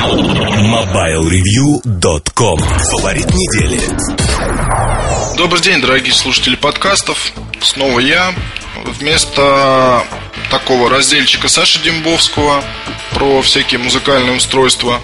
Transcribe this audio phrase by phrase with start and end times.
[0.00, 3.78] MobileReview.com Фаворит недели
[5.36, 7.34] Добрый день, дорогие слушатели подкастов.
[7.60, 8.32] Снова я.
[8.84, 10.02] Вместо
[10.50, 12.64] такого разделчика Саши Дембовского
[13.12, 15.02] про всякие музыкальные устройства.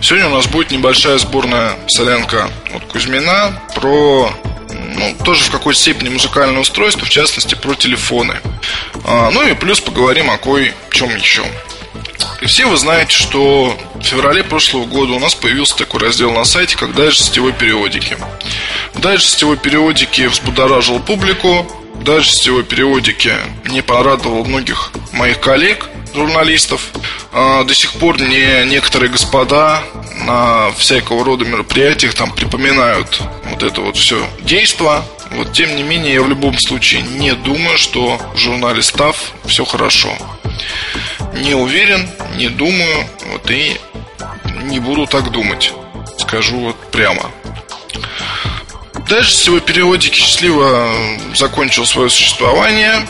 [0.00, 4.32] Сегодня у нас будет небольшая сборная солянка от Кузьмина про
[4.70, 8.40] ну, тоже в какой-то степени музыкальное устройство, в частности про телефоны.
[9.04, 11.44] А, ну и плюс поговорим о кое-чем еще.
[12.40, 16.44] И все вы знаете, что в феврале прошлого года у нас появился такой раздел на
[16.44, 18.16] сайте, как дальше сетевой периодики.
[18.94, 21.66] Дальше сетевой периодики взбудоражил публику,
[22.02, 23.32] дальше сетевой периодики
[23.66, 26.88] не порадовал многих моих коллег, журналистов.
[27.32, 29.82] А, до сих пор мне некоторые господа
[30.24, 35.04] на всякого рода мероприятиях там припоминают вот это вот все действо.
[35.30, 39.64] Вот, тем не менее, я в любом случае не думаю, что в журнале Став все
[39.64, 40.16] хорошо.
[41.34, 43.76] Не уверен, не думаю, вот и
[44.62, 45.72] не буду так думать.
[46.18, 47.30] Скажу вот прямо.
[49.08, 50.90] Дальше всего периодики счастливо
[51.34, 53.06] закончил свое существование.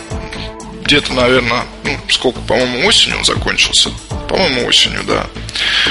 [0.85, 3.91] Где-то, наверное, ну, сколько, по-моему, осенью он закончился.
[4.29, 5.27] По-моему, осенью, да.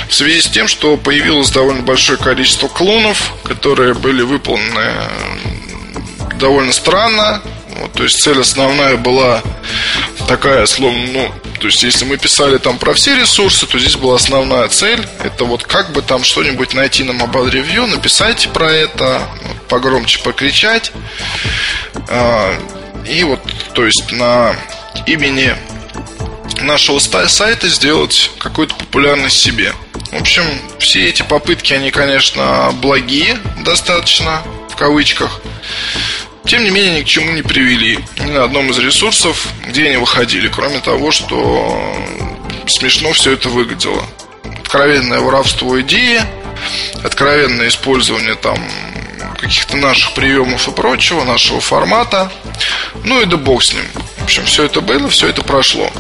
[0.07, 4.93] В связи с тем, что появилось довольно большое количество клонов, которые были выполнены
[6.39, 7.41] довольно странно.
[7.79, 9.43] Вот, то есть цель основная была
[10.27, 14.15] такая, словно, ну, то есть если мы писали там про все ресурсы, то здесь была
[14.15, 15.05] основная цель.
[15.23, 19.27] Это вот как бы там что-нибудь найти на Mobile Review, написать про это,
[19.69, 20.91] погромче покричать.
[22.09, 22.53] А,
[23.07, 23.39] и вот,
[23.73, 24.55] то есть на
[25.05, 25.55] имени
[26.61, 29.73] нашего сайта сделать какую-то популярность себе.
[30.11, 30.43] В общем,
[30.79, 35.41] все эти попытки, они, конечно, благие достаточно, в кавычках.
[36.47, 39.97] Тем не менее, ни к чему не привели ни на одном из ресурсов, где они
[39.97, 41.93] выходили, кроме того, что
[42.67, 44.01] смешно все это выглядело.
[44.61, 46.21] Откровенное воровство идеи,
[47.03, 48.57] откровенное использование там
[49.37, 52.31] каких-то наших приемов и прочего, нашего формата.
[53.03, 53.85] Ну и да бог с ним.
[54.19, 55.91] В общем, все это было, все это прошло.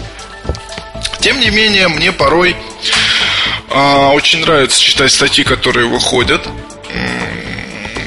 [1.19, 2.55] Тем не менее, мне порой
[3.69, 6.47] а, очень нравится читать статьи, которые выходят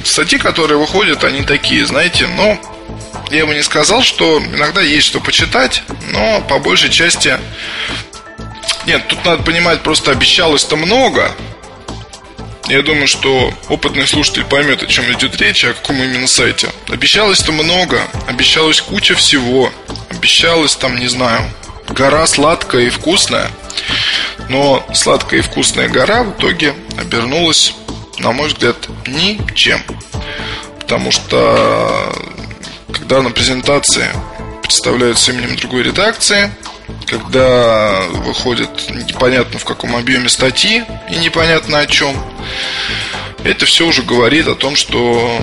[0.05, 2.59] статьи, которые выходят, они такие, знаете, ну,
[3.31, 7.38] я бы не сказал, что иногда есть что почитать, но по большей части...
[8.87, 11.31] Нет, тут надо понимать, просто обещалось-то много.
[12.69, 16.69] Я думаю, что опытный слушатель поймет, о чем идет речь, о каком именно сайте.
[16.89, 19.72] Обещалось-то много, обещалось куча всего.
[20.09, 21.43] Обещалось там, не знаю,
[21.89, 23.50] гора сладкая и вкусная.
[24.49, 27.75] Но сладкая и вкусная гора в итоге обернулась
[28.21, 28.77] на мой взгляд,
[29.07, 29.83] ничем.
[30.79, 32.13] Потому что
[32.93, 34.09] когда на презентации
[34.63, 36.53] представляют с именем другой редакции,
[37.07, 42.15] когда выходят непонятно в каком объеме статьи и непонятно о чем,
[43.43, 45.41] это все уже говорит о том, что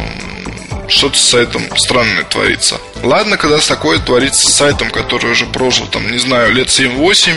[0.87, 2.79] что-то с сайтом странное творится.
[3.03, 7.33] Ладно, когда такое творится с сайтом, который уже прожил, там, не знаю, лет 7-8,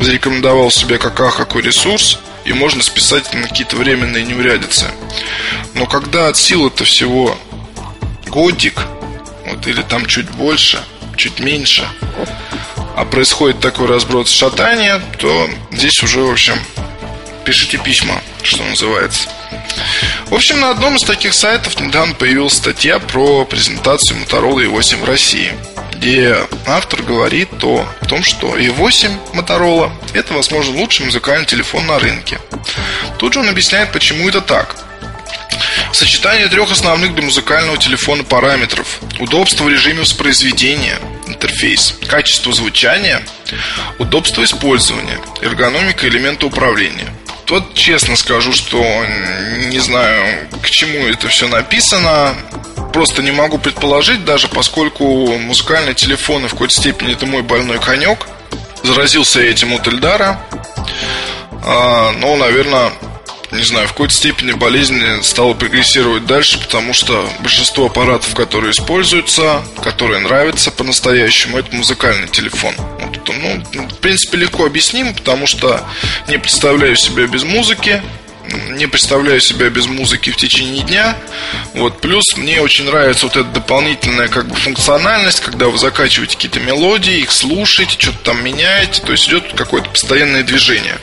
[0.00, 4.86] зарекомендовал себя как какой ресурс– и можно списать на какие-то временные неурядицы.
[5.74, 7.36] Но когда от силы это всего
[8.26, 8.80] годик,
[9.46, 10.82] вот, или там чуть больше,
[11.16, 11.86] чуть меньше,
[12.96, 16.58] а происходит такой разброд шатания, то здесь уже, в общем,
[17.44, 19.28] пишите письма, что называется.
[20.26, 25.04] В общем, на одном из таких сайтов недавно появилась статья про презентацию Motorola E8 в
[25.04, 25.52] России–
[26.02, 26.36] где
[26.66, 32.40] автор говорит о том, что E8 Motorola– это, возможно, лучший музыкальный телефон на рынке.
[33.18, 34.74] Тут же он объясняет, почему это так.
[35.92, 40.98] Сочетание трех основных для музыкального телефона параметров– удобство в режиме воспроизведения,
[41.28, 43.22] интерфейс, качество звучания,
[44.00, 47.14] удобство использования, эргономика элемента управления.
[47.48, 48.82] Вот честно скажу, что
[49.68, 52.34] не знаю, к чему это все написано
[52.92, 55.04] просто не могу предположить, даже поскольку
[55.38, 58.26] музыкальные телефоны в какой-то степени это мой больной конек.
[58.82, 60.40] Заразился этим от Эльдара.
[61.64, 62.92] А, но, наверное,
[63.52, 69.62] не знаю, в какой-то степени болезнь стала прогрессировать дальше, потому что большинство аппаратов, которые используются,
[69.82, 72.74] которые нравятся по-настоящему, это музыкальный телефон.
[73.00, 75.84] Вот ну, в принципе, легко объяснимо, потому что
[76.28, 78.02] не представляю себя без музыки,
[78.70, 81.16] не представляю себя без музыки в течение дня.
[81.74, 82.00] Вот.
[82.00, 87.20] Плюс мне очень нравится вот эта дополнительная как бы функциональность, когда вы закачиваете какие-то мелодии,
[87.20, 90.98] их слушаете, что-то там меняете, то есть идет какое-то постоянное движение.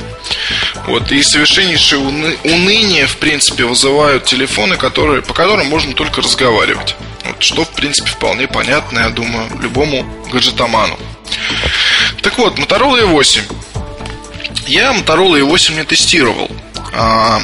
[0.87, 1.11] Вот.
[1.11, 2.37] И совершеннейшее уны...
[2.43, 6.95] уныние, в принципе, вызывают телефоны, которые, по которым можно только разговаривать.
[7.23, 10.97] Вот, что, в принципе, вполне понятно, я думаю, любому гаджетоману.
[12.21, 13.41] Так вот, Motorola E8
[14.67, 16.49] Я Motorola E8 не тестировал.
[16.93, 17.39] А,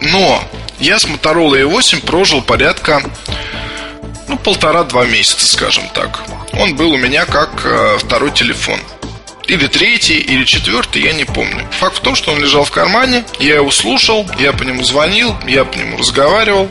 [0.00, 0.42] но
[0.78, 3.02] я с Motorola E8 прожил порядка
[4.28, 6.22] ну, полтора-два месяца, скажем так.
[6.54, 8.80] Он был у меня как э, второй телефон.
[9.46, 11.66] Или третий, или четвертый, я не помню.
[11.78, 15.34] Факт в том, что он лежал в кармане, я его слушал, я по нему звонил,
[15.46, 16.70] я по нему разговаривал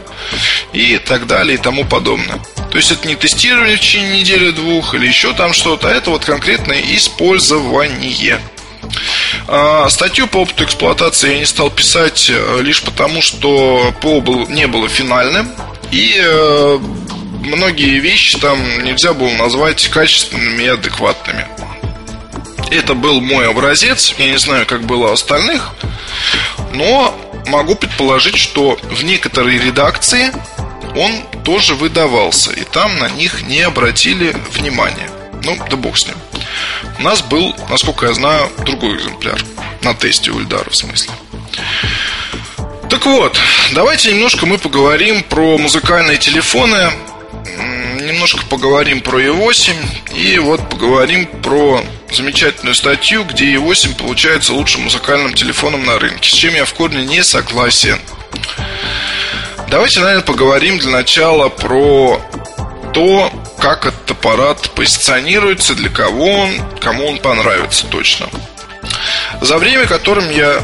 [0.73, 2.39] и так далее и тому подобное.
[2.71, 6.23] То есть это не тестирование в течение недели-двух или еще там что-то, а это вот
[6.23, 8.39] конкретное использование.
[9.47, 14.47] А, статью по опыту эксплуатации я не стал писать э, лишь потому, что ПО был,
[14.47, 15.49] не было финальным.
[15.91, 16.79] И э,
[17.41, 21.47] многие вещи там нельзя было назвать качественными и адекватными.
[22.69, 25.73] Это был мой образец, я не знаю, как было у остальных,
[26.73, 27.13] но
[27.47, 30.31] могу предположить, что в некоторой редакции
[30.95, 31.11] он
[31.43, 35.09] тоже выдавался, и там на них не обратили внимания.
[35.43, 36.15] Ну, да бог с ним.
[36.99, 39.41] У нас был, насколько я знаю, другой экземпляр
[39.81, 41.11] на тесте у Ильдара, в смысле.
[42.89, 43.37] Так вот,
[43.73, 46.91] давайте немножко мы поговорим про музыкальные телефоны,
[48.01, 49.75] немножко поговорим про E8
[50.13, 56.33] и вот поговорим про замечательную статью, где E8 получается лучшим музыкальным телефоном на рынке, с
[56.33, 57.99] чем я в корне не согласен.
[59.69, 62.21] Давайте, наверное, поговорим для начала про
[62.93, 68.27] то, как этот аппарат позиционируется, для кого он, кому он понравится точно.
[69.41, 70.61] За время, которым я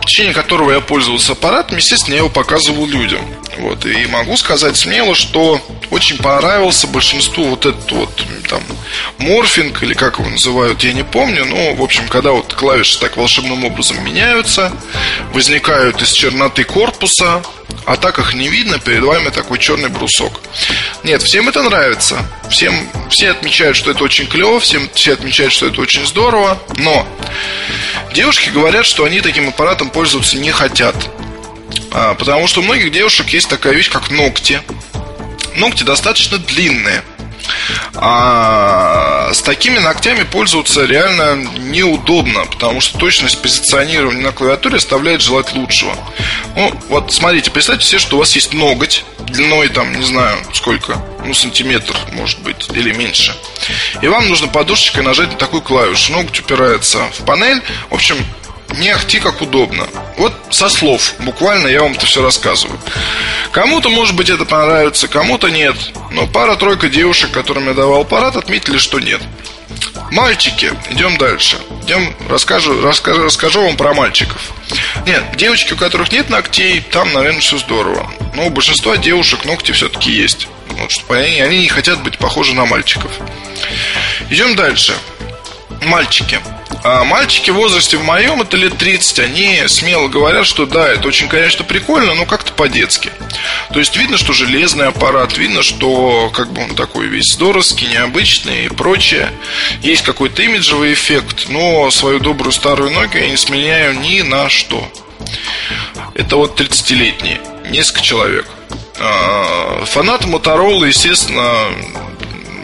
[0.00, 3.20] в течение которого я пользовался аппаратом, естественно, я его показывал людям.
[3.58, 5.60] Вот, и могу сказать смело, что
[5.90, 8.62] очень понравился большинству вот этот вот там
[9.18, 11.44] морфинг или как его называют, я не помню.
[11.44, 14.70] Но, в общем, когда вот клавиши так волшебным образом меняются,
[15.32, 17.42] возникают из черноты корпуса,
[17.84, 20.40] а так их не видно, перед вами такой черный брусок.
[21.06, 22.18] Нет, всем это нравится.
[22.50, 22.74] Всем,
[23.10, 26.60] все отмечают, что это очень клево, всем, все отмечают, что это очень здорово.
[26.78, 27.06] Но
[28.12, 30.96] девушки говорят, что они таким аппаратом пользоваться не хотят.
[31.92, 34.60] А, потому что у многих девушек есть такая вещь, как ногти.
[35.54, 37.04] Ногти достаточно длинные.
[37.94, 45.52] А с такими ногтями пользоваться реально неудобно, потому что точность позиционирования на клавиатуре оставляет желать
[45.54, 45.96] лучшего.
[46.54, 50.96] Ну, вот смотрите, представьте себе, что у вас есть ноготь длиной там, не знаю, сколько,
[51.24, 53.34] ну, сантиметр, может быть, или меньше.
[54.00, 56.12] И вам нужно подушечкой нажать на такую клавишу.
[56.12, 57.62] Ноготь упирается в панель.
[57.90, 58.16] В общем,
[58.74, 59.86] не ахти как удобно.
[60.18, 62.78] Вот со слов, буквально я вам это все рассказываю.
[63.52, 65.76] Кому-то, может быть, это понравится, кому-то нет.
[66.10, 69.20] Но пара-тройка девушек, которым я давал аппарат, отметили, что нет.
[70.10, 71.58] Мальчики, идем дальше.
[71.82, 74.40] Идем, расскажу, расскажу, расскажу вам про мальчиков.
[75.06, 78.10] Нет, девочки, у которых нет ногтей, там, наверное, все здорово.
[78.34, 80.48] Но у большинства девушек ногти все-таки есть.
[80.68, 83.10] Вот, чтобы они, они не хотят быть похожи на мальчиков.
[84.30, 84.94] Идем дальше.
[85.82, 86.40] Мальчики.
[86.82, 91.08] А мальчики в возрасте в моем, это лет 30, они смело говорят, что да, это
[91.08, 93.10] очень, конечно, прикольно, но как-то по-детски.
[93.72, 98.66] То есть видно, что железный аппарат, видно, что как бы он такой весь здоровский, необычный
[98.66, 99.30] и прочее.
[99.82, 104.88] Есть какой-то имиджевый эффект, но свою добрую старую ноги я не сменяю ни на что.
[106.14, 107.40] Это вот 30-летние,
[107.70, 108.46] несколько человек.
[108.98, 111.68] А, фанаты Моторола, естественно,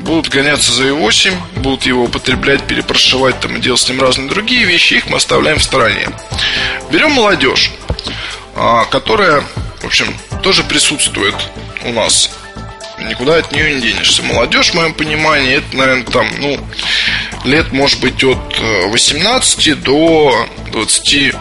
[0.02, 4.64] будут гоняться за E8, будут его употреблять, перепрошивать там и делать с ним разные другие
[4.64, 6.08] вещи, их мы оставляем в стороне.
[6.90, 7.72] Берем молодежь,
[8.54, 9.42] а, которая,
[9.80, 11.34] в общем, тоже присутствует
[11.84, 12.30] у нас.
[12.98, 14.22] Никуда от нее не денешься.
[14.22, 16.60] Молодежь, в моем понимании, это, наверное, там, ну,
[17.44, 21.38] лет, может быть, от 18 э, до 21,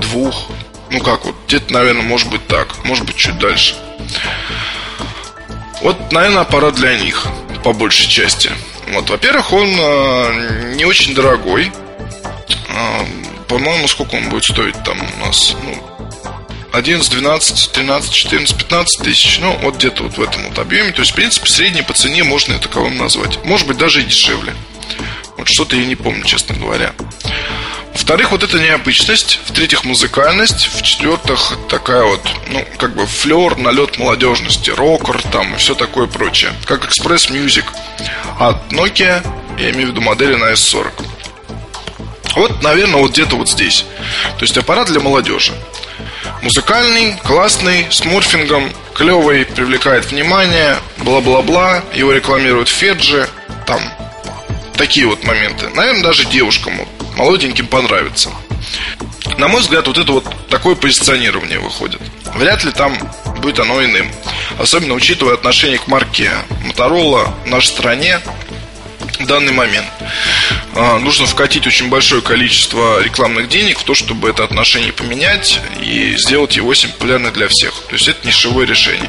[0.00, 0.34] 2,
[0.90, 3.76] ну как вот, где-то, наверное, может быть так, может быть, чуть дальше.
[5.84, 7.26] Вот, наверное, аппарат для них,
[7.62, 8.50] по большей части.
[8.88, 11.70] Вот, во-первых, он э, не очень дорогой.
[12.70, 13.04] Э,
[13.48, 15.54] по-моему, сколько он будет стоить там у нас?
[15.62, 15.74] Ну,
[16.72, 19.38] 11, 12, 13, 14, 15 тысяч.
[19.40, 20.90] Ну, вот где-то вот в этом вот объеме.
[20.92, 23.44] То есть, в принципе, средний по цене можно это таковым назвать.
[23.44, 24.54] Может быть, даже и дешевле.
[25.36, 26.94] Вот что-то я не помню, честно говоря.
[27.94, 29.40] В-вторых, вот эта необычность.
[29.46, 30.66] В-третьих, музыкальность.
[30.66, 36.52] В-четвертых, такая вот, ну, как бы флер, налет молодежности, рокер там и все такое прочее.
[36.66, 37.64] Как Express Music
[38.38, 39.24] от Nokia,
[39.58, 40.92] я имею в виду модели на S40.
[42.34, 43.86] Вот, наверное, вот где-то вот здесь.
[44.38, 45.52] То есть аппарат для молодежи.
[46.42, 51.82] Музыкальный, классный, с морфингом, клевый, привлекает внимание, бла-бла-бла.
[51.94, 53.28] Его рекламируют Феджи,
[53.66, 53.80] там
[54.76, 55.68] такие вот моменты.
[55.70, 56.80] Наверное, даже девушкам
[57.16, 58.30] молоденьким понравится.
[59.38, 62.00] На мой взгляд, вот это вот такое позиционирование выходит.
[62.34, 62.96] Вряд ли там
[63.40, 64.10] будет оно иным.
[64.58, 66.30] Особенно учитывая отношение к марке
[66.64, 68.20] Motorola в нашей стране.
[69.18, 69.86] в данный момент.
[70.74, 76.16] А, нужно вкатить очень большое количество рекламных денег в то, чтобы это отношение поменять и
[76.16, 77.74] сделать его 8 популярным для всех.
[77.88, 79.08] То есть это нишевое решение.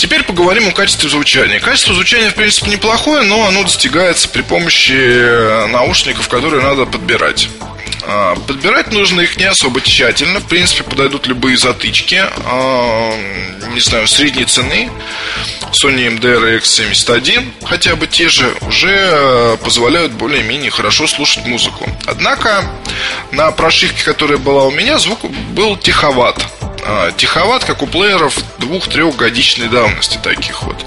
[0.00, 1.60] Теперь поговорим о качестве звучания.
[1.60, 7.50] Качество звучания, в принципе, неплохое, но оно достигается при помощи э, наушников, которые надо подбирать.
[8.06, 10.40] А, подбирать нужно их не особо тщательно.
[10.40, 12.18] В принципе, подойдут любые затычки.
[12.46, 13.12] А,
[13.74, 14.90] не знаю, средней цены.
[15.72, 21.86] Sony MDR X71, хотя бы те же, уже э, позволяют более-менее хорошо слушать музыку.
[22.06, 22.64] Однако
[23.32, 26.42] на прошивке, которая была у меня, звук был тиховат.
[26.84, 30.84] А, тиховат, как у плееров двух-трехгодичной давности таких вот.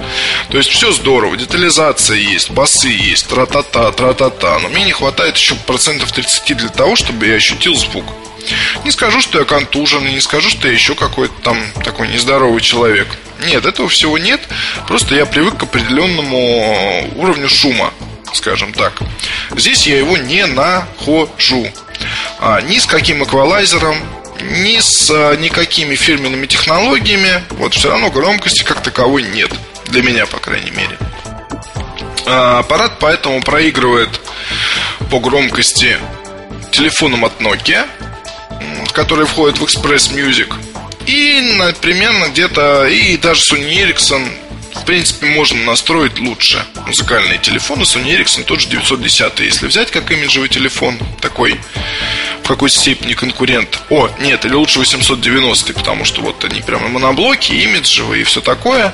[0.49, 4.59] То есть все здорово, детализация есть, басы есть, тра-та-та, тра-та-та.
[4.59, 8.05] Но мне не хватает еще процентов 30 для того, чтобы я ощутил звук.
[8.83, 13.07] Не скажу, что я контужен, не скажу, что я еще какой-то там такой нездоровый человек.
[13.45, 14.41] Нет, этого всего нет.
[14.87, 17.93] Просто я привык к определенному уровню шума,
[18.33, 18.99] скажем так.
[19.55, 21.67] Здесь я его не нахожу.
[22.39, 23.97] А, ни с каким эквалайзером,
[24.41, 27.43] ни с а, никакими фирменными технологиями.
[27.51, 29.51] Вот все равно громкости как таковой нет.
[29.87, 30.97] Для меня, по крайней мере.
[32.25, 34.09] А, аппарат поэтому проигрывает
[35.11, 35.97] по громкости
[36.71, 37.87] телефоном от Nokia,
[38.91, 40.53] который входит в Express Music.
[41.05, 44.27] И примерно где-то, и даже Sony Ericsson
[44.75, 47.83] в принципе, можно настроить лучше музыкальные телефоны.
[47.83, 51.59] Sony Ericsson тот же 910, если взять как имиджевый телефон, такой
[52.43, 53.81] в какой-то степени конкурент.
[53.89, 58.93] О, нет, или лучше 890, потому что вот они прямо моноблоки, имиджевые и все такое.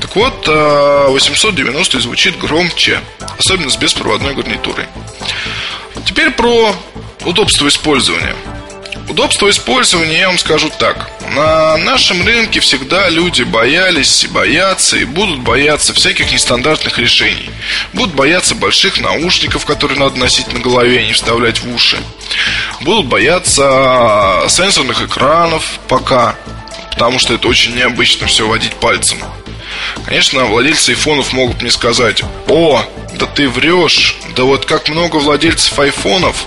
[0.00, 3.00] Так вот, 890 э, звучит громче,
[3.38, 4.86] особенно с беспроводной гарнитурой.
[6.06, 6.74] Теперь про
[7.24, 8.34] удобство использования.
[9.08, 11.10] Удобство использования, я вам скажу так.
[11.34, 17.50] На нашем рынке всегда люди боялись и боятся, и будут бояться всяких нестандартных решений.
[17.94, 21.98] Будут бояться больших наушников, которые надо носить на голове, а не вставлять в уши.
[22.80, 26.36] Будут бояться сенсорных экранов пока,
[26.90, 29.18] потому что это очень необычно все водить пальцем.
[30.04, 32.82] Конечно, владельцы айфонов могут мне сказать, о,
[33.18, 36.44] да ты врешь, да вот как много владельцев айфонов.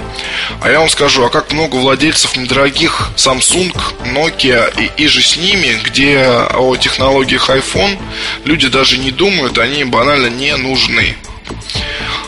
[0.62, 5.38] А я вам скажу, а как много владельцев недорогих Samsung, Nokia и, и же с
[5.38, 7.98] ними, где о технологиях iPhone
[8.46, 11.16] люди даже не думают, они банально не нужны.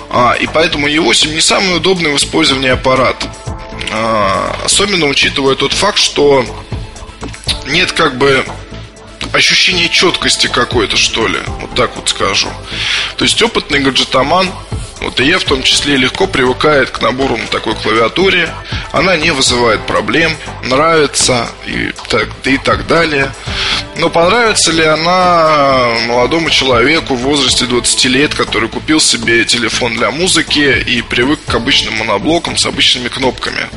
[0.10, 3.16] А, и поэтому E8 не самый удобный в использовании аппарат.
[3.92, 6.46] А, особенно учитывая тот факт, что
[7.68, 8.46] нет как бы
[9.34, 11.40] ощущение четкости какой-то, что ли.
[11.60, 12.50] Вот так вот скажу.
[13.18, 14.50] То есть опытный гаджетоман,
[15.02, 18.50] вот и я в том числе легко привыкает к набору на такой клавиатуре.
[18.94, 20.32] Она не вызывает проблем,
[20.64, 23.34] нравится и так, и так далее.
[23.98, 30.10] Но понравится ли она молодому человеку в возрасте 20 лет, который купил себе телефон для
[30.10, 33.68] музыки и привык к обычным моноблокам с обычными кнопками?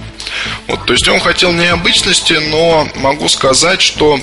[0.66, 4.20] Вот, то есть он хотел необычности, но могу сказать, что,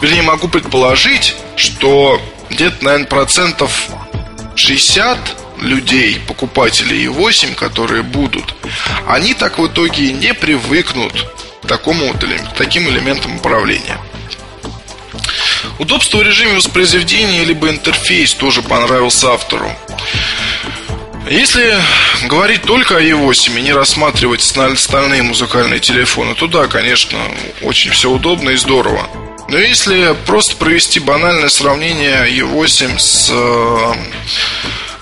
[0.00, 2.20] вернее, могу предположить, что
[2.50, 3.88] где-то, наверное, процентов
[4.56, 5.18] 60
[5.60, 8.54] людей, покупателей i8, которые будут,
[9.06, 11.26] они так в итоге не привыкнут
[11.62, 12.24] к такому вот,
[12.56, 13.98] таким элементам управления.
[15.78, 19.70] Удобство в режиме воспроизведения либо интерфейс тоже понравился автору.
[21.28, 21.74] Если
[22.26, 27.18] говорить только о E8 и не рассматривать остальные музыкальные телефоны, то да, конечно,
[27.62, 29.08] очень все удобно и здорово.
[29.48, 33.94] Но если просто провести банальное сравнение E8 с э,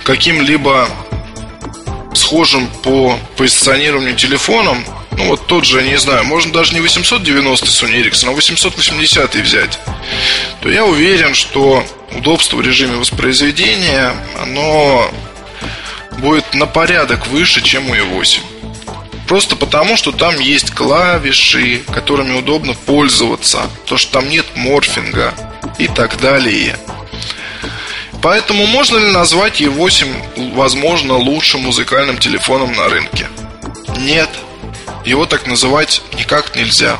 [0.05, 0.88] каким-либо
[2.14, 4.85] схожим по позиционированию телефоном,
[5.17, 9.79] ну вот тот же, не знаю, можно даже не 890 Sony Ericsson, а 880 взять,
[10.61, 15.11] то я уверен, что удобство в режиме воспроизведения, оно
[16.23, 18.41] будет на порядок выше, чем у i8.
[19.29, 25.35] Просто потому, что там есть клавиши, которыми удобно пользоваться, то, что там нет морфинга
[25.79, 26.79] и так далее.
[28.23, 33.26] Поэтому можно ли назвать E8, возможно, лучшим музыкальным телефоном на рынке?
[33.99, 34.31] Нет.
[35.05, 36.99] Его так называть никак нельзя.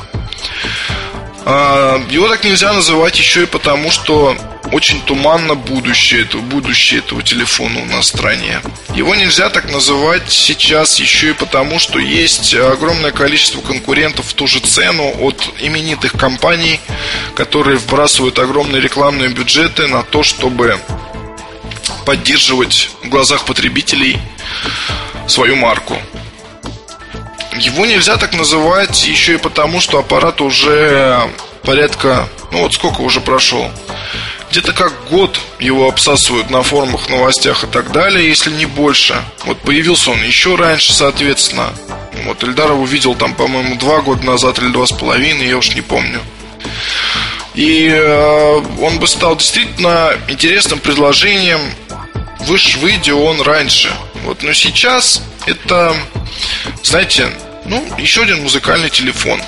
[1.45, 4.35] А, его так нельзя называть еще и потому, что
[4.73, 8.59] очень туманно будущее этого, будущее этого телефона у нас в стране.
[8.95, 14.47] Его нельзя так называть сейчас еще и потому, что есть огромное количество конкурентов в ту
[14.47, 16.79] же цену от именитых компаний,
[17.35, 20.79] которые вбрасывают огромные рекламные бюджеты на то, чтобы
[22.05, 24.17] поддерживать в глазах потребителей
[25.27, 25.97] свою марку.
[27.59, 31.29] Его нельзя так называть еще и потому, что аппарат уже
[31.63, 33.69] порядка, ну вот сколько уже прошел,
[34.53, 39.15] где-то как год его обсасывают на форумах, новостях и так далее, если не больше.
[39.45, 41.73] Вот появился он еще раньше, соответственно.
[42.25, 45.73] Вот Эльдар его видел там, по-моему, два года назад или два с половиной, я уж
[45.73, 46.21] не помню.
[47.55, 51.61] И э, он бы стал действительно интересным предложением.
[52.41, 53.91] Выше выйдя он раньше.
[54.23, 55.95] Вот, но сейчас это,
[56.83, 57.27] знаете,
[57.65, 59.41] ну, еще один музыкальный телефон.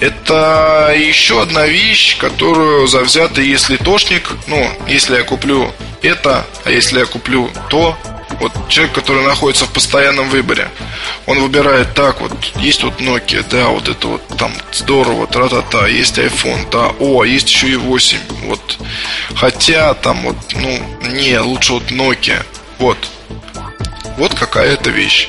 [0.00, 7.00] Это еще одна вещь, которую завзято, если тошник, ну, если я куплю это, а если
[7.00, 7.96] я куплю то,
[8.40, 10.68] вот человек, который находится в постоянном выборе,
[11.26, 16.18] он выбирает так вот, есть вот Nokia, да, вот это вот там здорово, тра-та-та, есть
[16.18, 18.78] iPhone, да, о, есть еще и 8, вот,
[19.34, 22.44] хотя там вот, ну, не, лучше вот Nokia,
[22.78, 22.98] вот,
[24.16, 25.28] вот какая это вещь.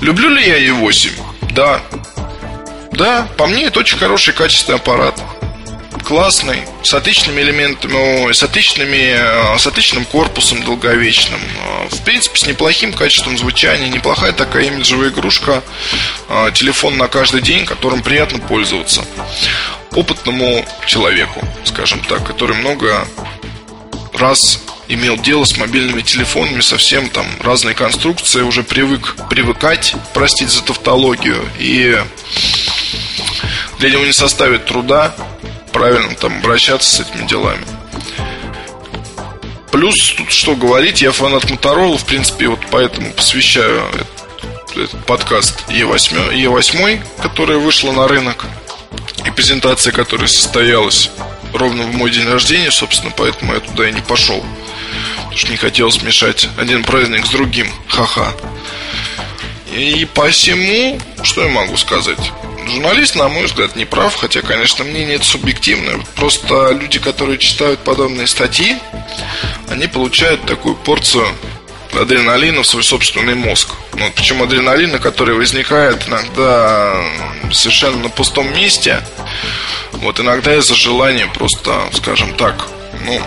[0.00, 1.10] Люблю ли я E8?
[1.52, 1.80] Да.
[2.92, 5.14] Да, по мне это очень хороший качественный аппарат
[6.10, 11.40] классный, с отличными элементами, с, отличными, э, с отличным корпусом долговечным.
[11.40, 15.62] Э, в принципе, с неплохим качеством звучания, неплохая такая имиджевая игрушка,
[16.28, 19.04] э, телефон на каждый день, которым приятно пользоваться.
[19.92, 23.06] Опытному человеку, скажем так, который много
[24.12, 30.62] раз имел дело с мобильными телефонами, совсем там разные конструкции, уже привык привыкать, простить за
[30.62, 31.96] тавтологию, и
[33.78, 35.14] для него не составит труда
[35.72, 37.64] правильно там обращаться с этими делами.
[39.70, 45.64] Плюс, тут что говорить, я фанат Моторола, в принципе, вот поэтому посвящаю этот, этот подкаст
[45.68, 48.46] E8, E8, которая вышла на рынок,
[49.24, 51.10] и презентация которая состоялась
[51.52, 54.44] ровно в мой день рождения, собственно, поэтому я туда и не пошел.
[55.34, 57.68] Что не хотел смешать один праздник с другим.
[57.88, 58.32] Ха-ха.
[59.72, 62.32] И посему, что я могу сказать?
[62.66, 65.98] Журналист, на мой взгляд, не прав, хотя, конечно, мнение это субъективное.
[66.16, 68.76] Просто люди, которые читают подобные статьи,
[69.68, 71.26] они получают такую порцию
[71.98, 73.70] адреналина в свой собственный мозг.
[73.94, 77.02] Ну, причем адреналина, который возникает иногда
[77.52, 79.02] совершенно на пустом месте.
[79.92, 82.68] Вот иногда из-за желания просто, скажем так,
[83.04, 83.20] ну,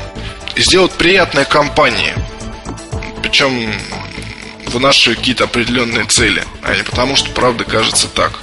[0.56, 2.14] сделать приятное компании.
[3.22, 3.74] Причем
[4.68, 8.40] в наши какие-то определенные цели, а не потому, что правда кажется так.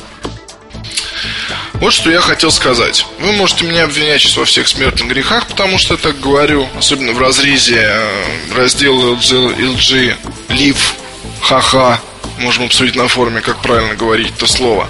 [1.75, 3.07] Вот что я хотел сказать.
[3.20, 7.12] Вы можете меня обвинять сейчас во всех смертных грехах, потому что я так говорю, особенно
[7.12, 10.16] в разрезе э, раздела LG, LG
[10.49, 10.94] Live,
[11.40, 12.01] ха-ха.
[12.38, 14.88] Можем обсудить на форуме, как правильно говорить это слово.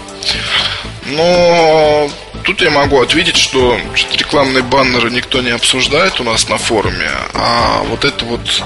[1.11, 2.11] Но
[2.45, 3.79] тут я могу ответить, что
[4.13, 8.63] рекламные баннеры никто не обсуждает у нас на форуме, а вот это вот,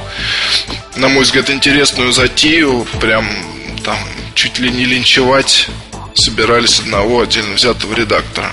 [0.97, 3.27] на мой взгляд, интересную затею, прям
[3.85, 3.99] там
[4.35, 5.69] чуть ли не линчевать
[6.15, 8.53] собирались одного отдельно взятого редактора.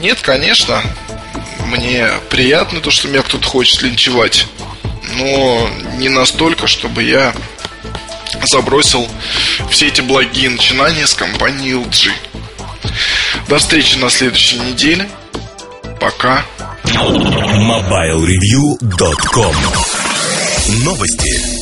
[0.00, 0.82] Нет, конечно,
[1.66, 4.46] мне приятно то, что меня кто-то хочет линчевать,
[5.16, 7.34] но не настолько, чтобы я
[8.50, 9.08] забросил
[9.70, 12.12] все эти благие начинания с компанией LG.
[13.48, 15.08] До встречи на следующей неделе.
[16.00, 16.44] Пока.
[16.84, 19.54] MobileReview.com
[20.84, 21.59] Новости.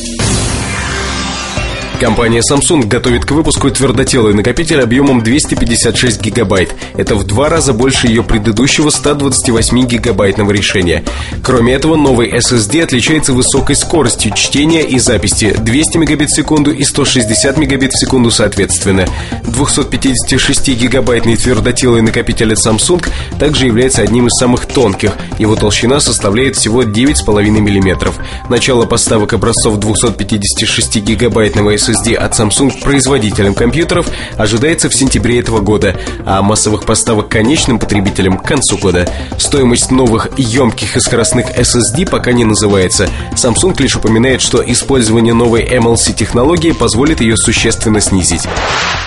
[1.99, 6.73] Компания Samsung готовит к выпуску твердотелый накопитель объемом 256 гигабайт.
[6.95, 11.03] Это в два раза больше ее предыдущего 128 гигабайтного решения.
[11.43, 16.85] Кроме этого, новый SSD отличается высокой скоростью чтения и записи 200 мегабит в секунду и
[16.85, 19.05] 160 мегабит в секунду соответственно.
[19.43, 23.05] 256 гигабайтный твердотелый накопитель от Samsung
[23.39, 25.11] также является одним из самых тонких.
[25.37, 28.13] Его толщина составляет всего 9,5 мм.
[28.47, 35.59] Начало поставок образцов 256 гигабайтного SSD SSD от Samsung производителям компьютеров ожидается в сентябре этого
[35.59, 39.09] года, а массовых поставок конечным потребителям к концу года.
[39.37, 43.09] Стоимость новых емких и скоростных SSD пока не называется.
[43.33, 48.43] Samsung лишь упоминает, что использование новой MLC технологии позволит ее существенно снизить.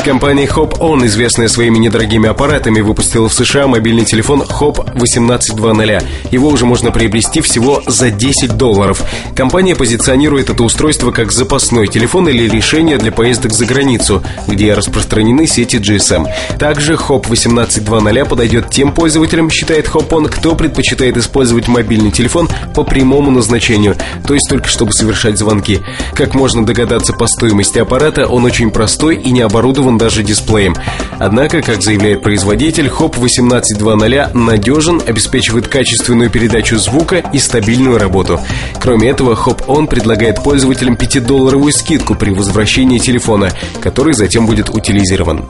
[0.04, 6.32] Компания Hop On, известная своими недорогими аппаратами, выпустила в США мобильный телефон Hop 1820.
[6.32, 9.02] Его уже можно приобрести всего за 10 долларов.
[9.36, 15.46] Компания позиционирует это устройство как запасной телефон или решение для поездок за границу, где распространены
[15.46, 16.26] сети GSM.
[16.58, 22.82] Также Hop 1820 подойдет тем пользователям, считает Hop On, кто предпочитает использовать мобильный телефон по
[22.82, 25.82] прямому назначению, то есть только чтобы совершать звонки.
[26.14, 30.74] Как можно догадаться по стоимости аппарата, он очень простой и не оборудован даже дисплеем.
[31.18, 38.40] Однако, как заявляет производитель, HOP 18.2.0 надежен, обеспечивает качественную передачу звука и стабильную работу.
[38.80, 42.61] Кроме этого, Hop On предлагает пользователям 5-долларовую скидку при возвращении
[42.98, 45.44] телефона, который затем будет утилизирован.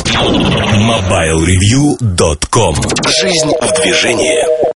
[0.75, 2.75] MobileReview.com
[3.21, 4.72] Жизнь в движении